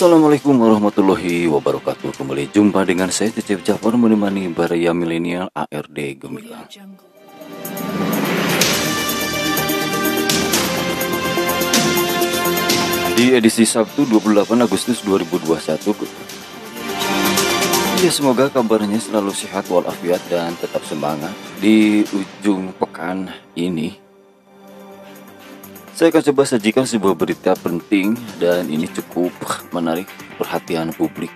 [0.00, 2.16] Assalamualaikum warahmatullahi wabarakatuh.
[2.16, 6.64] Kembali jumpa dengan saya Cecep Jafar Menemani Baraya Milenial ARD Gemilang.
[13.12, 21.36] Di edisi Sabtu 28 Agustus 2021 Ya semoga kabarnya selalu sehat walafiat dan tetap semangat
[21.60, 24.09] Di ujung pekan ini
[26.00, 29.36] saya akan coba sajikan sebuah berita penting dan ini cukup
[29.68, 30.08] menarik
[30.40, 31.28] perhatian publik.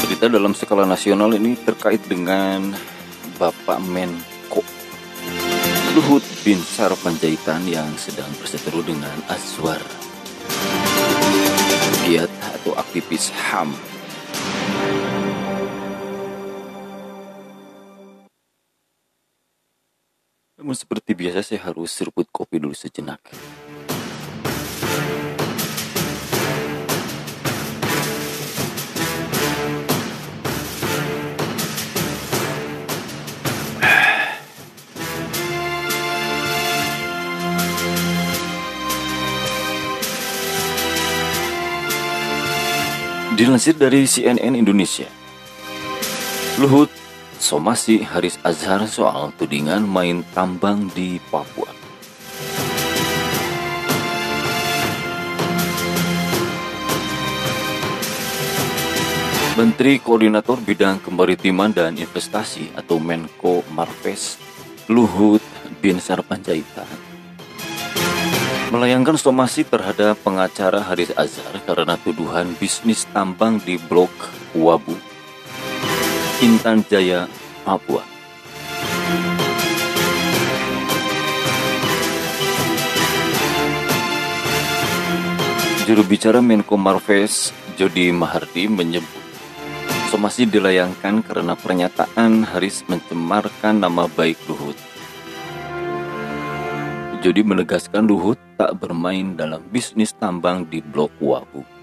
[0.00, 2.72] Berita dalam skala nasional ini terkait dengan
[3.36, 4.64] Bapak Menko
[5.92, 9.84] Luhut bin Sar Panjaitan yang sedang berseteru dengan Azwar
[12.08, 13.91] giat atau aktivis HAM
[20.72, 23.20] Namun seperti biasa saya harus seruput kopi dulu sejenak.
[43.36, 45.04] Dilansir dari CNN Indonesia,
[46.56, 47.01] Luhut
[47.42, 51.66] somasi Haris Azhar soal tudingan main tambang di Papua.
[59.58, 64.40] Menteri Koordinator Bidang Kemaritiman dan Investasi atau Menko Marves
[64.88, 65.44] Luhut
[65.82, 66.88] Bin Sarpanjaitan
[68.72, 74.08] melayangkan somasi terhadap pengacara Haris Azhar karena tuduhan bisnis tambang di Blok
[74.56, 75.11] Wabu
[76.42, 77.30] Intan Jaya,
[77.62, 78.02] Papua.
[85.86, 89.22] Juru bicara Menko Marves, Jody Mahardi menyebut
[90.10, 94.74] somasi dilayangkan karena pernyataan Haris mencemarkan nama baik Luhut.
[97.22, 101.81] Jody menegaskan Luhut tak bermain dalam bisnis tambang di Blok Wabu.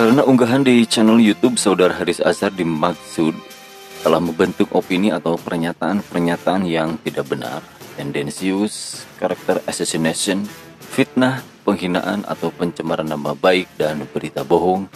[0.00, 3.36] Karena unggahan di channel YouTube Saudara Haris Azhar dimaksud
[4.00, 7.60] telah membentuk opini atau pernyataan-pernyataan yang tidak benar,
[8.00, 10.48] tendensius, karakter assassination,
[10.80, 14.88] fitnah, penghinaan atau pencemaran nama baik dan berita bohong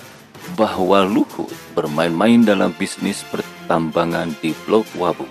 [0.57, 5.29] bahwa Luhut bermain-main dalam bisnis pertambangan di Blok Wabu.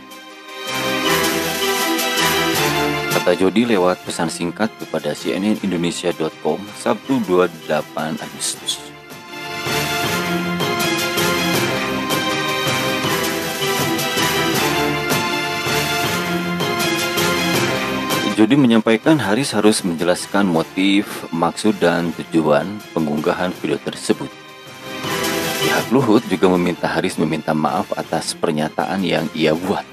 [3.09, 8.92] Kata Jody lewat pesan singkat kepada cnnindonesia.com Sabtu 28 Agustus.
[18.33, 24.25] Jody menyampaikan Haris harus menjelaskan motif, maksud, dan tujuan pengunggahan video tersebut.
[25.61, 29.85] Pihak Luhut juga meminta Haris meminta maaf atas pernyataan yang ia buat.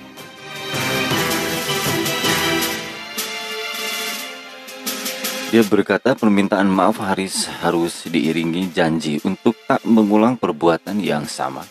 [5.52, 11.68] Dia berkata permintaan maaf Haris harus diiringi janji untuk tak mengulang perbuatan yang sama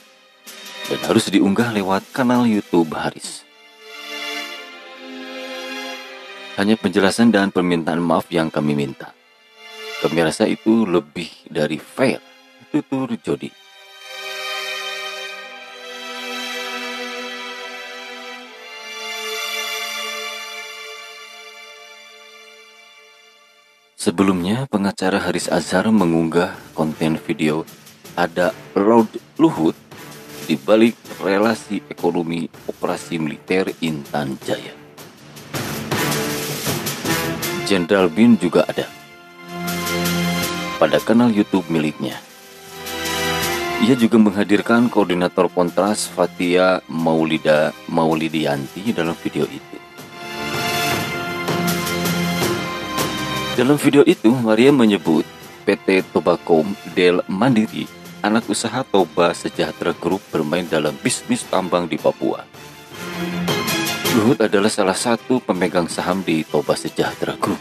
[0.86, 3.49] dan harus diunggah lewat kanal YouTube Haris.
[6.60, 9.16] Hanya penjelasan dan permintaan maaf yang kami minta.
[10.04, 12.20] Kami rasa itu lebih dari fair,
[12.68, 13.48] tutur Jody.
[23.96, 27.64] Sebelumnya, pengacara Haris Azhar mengunggah konten video
[28.20, 29.08] ada Road
[29.40, 29.80] Luhut
[30.44, 34.79] di balik relasi ekonomi operasi militer Intan Jaya.
[37.70, 38.90] Jenderal Bin juga ada
[40.82, 42.18] pada kanal YouTube miliknya.
[43.86, 49.78] Ia juga menghadirkan koordinator kontras Fatia Maulida Maulidianti dalam video itu.
[53.54, 55.30] Dalam video itu, Maria menyebut
[55.70, 56.66] PT Tobacco
[56.98, 57.86] Del Mandiri,
[58.26, 62.59] anak usaha Toba Sejahtera Group bermain dalam bisnis tambang di Papua.
[64.20, 67.56] Luhut adalah salah satu pemegang saham di Toba Sejahtera Group.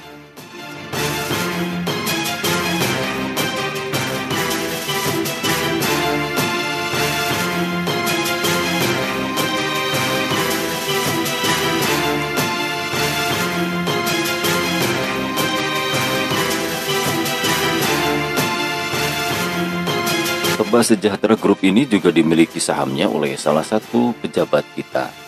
[20.59, 25.28] Sabah Sejahtera Group ini juga dimiliki sahamnya oleh salah satu pejabat kita.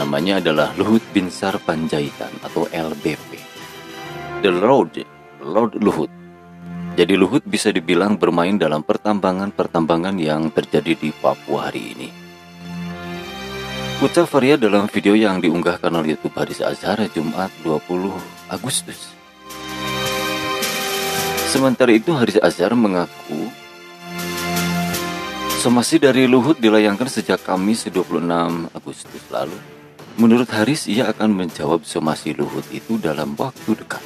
[0.00, 3.36] Namanya adalah Luhut Binsar Panjaitan atau LBP.
[4.40, 5.04] The Lord,
[5.44, 6.08] Lord Luhut.
[6.96, 12.08] Jadi Luhut bisa dibilang bermain dalam pertambangan-pertambangan yang terjadi di Papua hari ini.
[14.00, 17.84] Ucap Faria dalam video yang diunggah kanal YouTube Haris Azhar Jumat 20
[18.48, 19.12] Agustus.
[21.52, 23.52] Sementara itu Haris Azhar mengaku
[25.60, 29.79] Somasi dari Luhut dilayangkan sejak Kamis 26 Agustus lalu.
[30.18, 34.02] Menurut Haris, ia akan menjawab somasi Luhut itu dalam waktu dekat.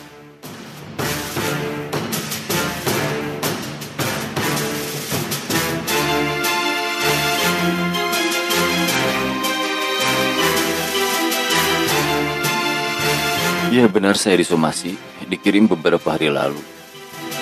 [13.74, 14.94] Ya benar saya disomasi,
[15.26, 16.62] dikirim beberapa hari lalu.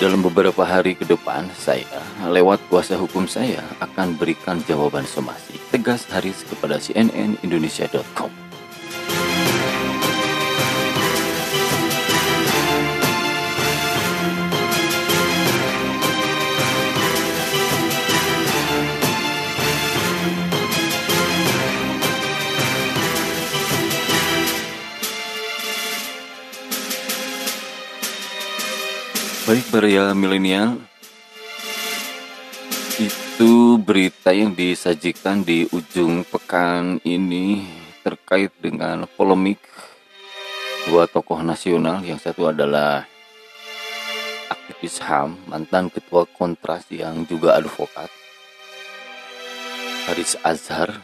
[0.01, 1.85] Dalam beberapa hari ke depan, saya
[2.25, 5.61] lewat kuasa hukum saya akan berikan jawaban somasi.
[5.69, 7.37] Tegas Haris kepada CNN
[29.43, 30.79] Baik Maria milenial.
[32.95, 37.67] Itu berita yang disajikan di ujung pekan ini
[38.07, 39.59] Terkait dengan polemik
[40.87, 42.07] Dua tokoh nasional.
[42.07, 43.03] Yang satu adalah
[44.47, 48.07] aktivis HAM Mantan ketua kontras yang juga advokat.
[50.07, 51.03] Haris Azhar.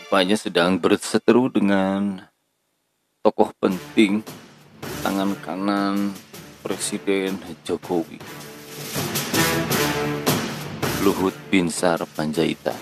[0.00, 2.24] Rupanya sedang berseteru dengan
[3.26, 4.22] tokoh penting
[5.02, 6.14] tangan kanan
[6.62, 7.34] Presiden
[7.66, 8.22] Jokowi.
[11.02, 12.78] Luhut Binsar Panjaitan.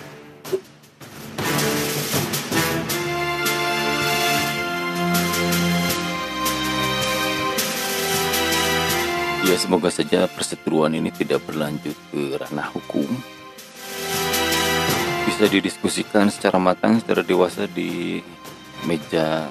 [9.48, 13.08] Ya semoga saja perseteruan ini tidak berlanjut ke ranah hukum.
[15.24, 18.20] Bisa didiskusikan secara matang, secara dewasa di
[18.84, 19.48] meja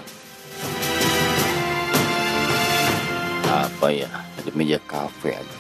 [3.83, 4.07] apa ya
[4.39, 5.57] ada meja kafe aja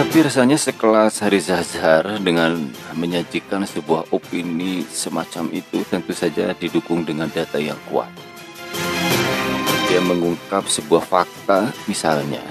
[0.00, 7.32] tapi rasanya sekelas Hari Zazar dengan menyajikan sebuah opini semacam itu tentu saja didukung dengan
[7.32, 8.08] data yang kuat.
[9.88, 12.44] Dia mengungkap sebuah fakta misalnya,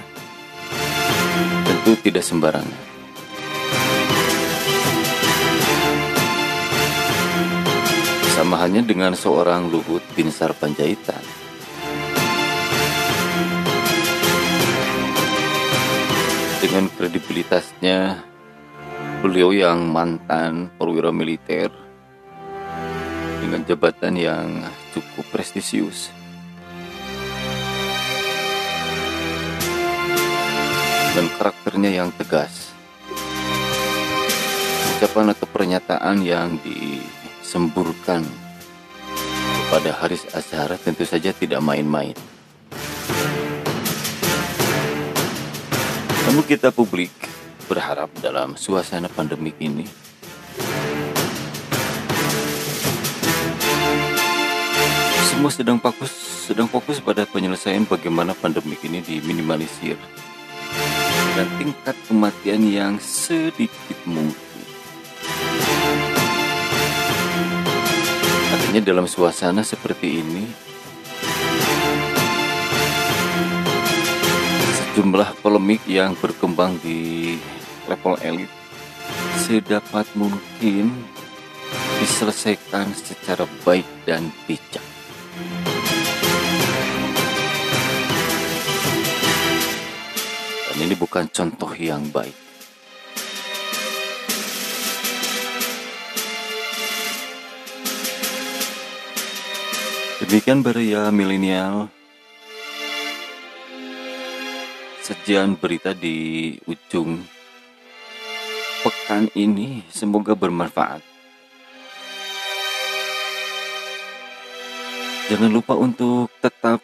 [1.70, 2.95] tentu tidak sembarangan.
[8.46, 11.18] Sama halnya dengan seorang Luhut Binsar Panjaitan.
[16.62, 18.22] Dengan kredibilitasnya,
[19.26, 21.74] beliau yang mantan perwira militer
[23.42, 24.62] dengan jabatan yang
[24.94, 26.14] cukup prestisius.
[31.18, 32.70] Dan karakternya yang tegas.
[35.02, 37.02] Ucapan atau pernyataan yang di
[37.46, 38.26] semburkan
[39.70, 42.18] kepada Haris Azhar tentu saja tidak main-main.
[46.26, 47.14] Namun kita publik
[47.70, 49.86] berharap dalam suasana pandemik ini
[55.34, 56.14] semua sedang fokus
[56.46, 59.98] sedang fokus pada penyelesaian bagaimana pandemik ini diminimalisir
[61.34, 64.45] dan tingkat kematian yang sedikit mungkin
[68.76, 70.44] Artinya dalam suasana seperti ini
[74.76, 77.40] Sejumlah polemik yang berkembang di
[77.88, 78.52] level elit
[79.48, 80.92] Sedapat mungkin
[82.04, 84.84] diselesaikan secara baik dan bijak.
[90.68, 92.45] Dan ini bukan contoh yang baik
[100.26, 101.86] Demikian beria milenial
[105.06, 107.22] Sejian berita di ujung
[108.82, 111.06] pekan ini semoga bermanfaat.
[115.30, 116.82] Jangan lupa untuk tetap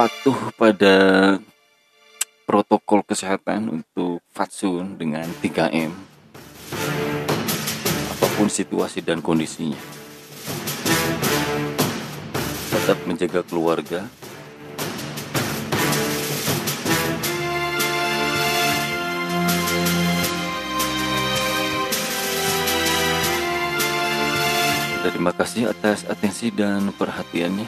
[0.00, 0.96] patuh pada
[2.48, 5.92] protokol kesehatan untuk fatsun dengan 3M
[8.16, 9.95] apa pun situasi dan kondisinya.
[12.86, 14.06] Tetap menjaga keluarga.
[25.02, 27.66] Terima kasih atas atensi dan perhatiannya.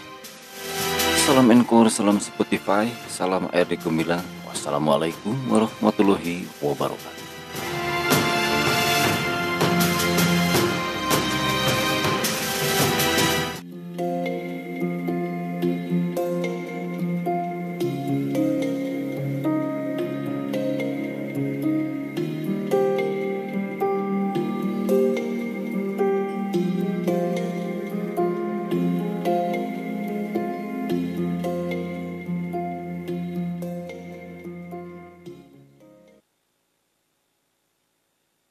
[1.26, 4.22] Salam Encore, salam Spotify, salam RD Gemilang.
[4.46, 7.27] Wassalamualaikum warahmatullahi wabarakatuh.